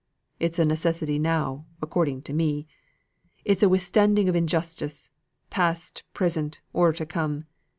It's 0.39 0.57
a 0.57 0.65
necessity 0.65 1.19
now, 1.19 1.67
according 1.79 2.23
to 2.23 2.33
me. 2.33 2.65
It's 3.45 3.61
a 3.61 3.69
withstanding 3.69 4.27
of 4.27 4.35
injustice, 4.35 5.11
past, 5.51 6.01
present, 6.15 6.59
or 6.73 6.91
to 6.91 7.05
come. 7.05 7.45